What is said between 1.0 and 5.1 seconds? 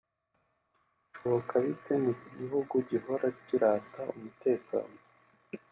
Bishoboka bite mu gihugu gihora kirata umutekano